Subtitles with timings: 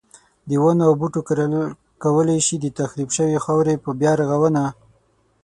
[0.47, 1.53] د ونو او بوټو کرل
[2.03, 4.63] کولای شي د تخریب شوی خاورې په بیا رغونه.